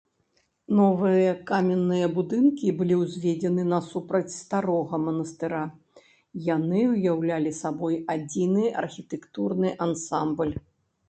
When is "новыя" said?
0.77-1.33